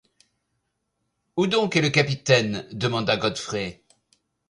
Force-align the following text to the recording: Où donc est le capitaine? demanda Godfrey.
Où 1.37 1.45
donc 1.45 1.75
est 1.75 1.81
le 1.81 1.91
capitaine? 1.91 2.65
demanda 2.71 3.17
Godfrey. 3.17 3.83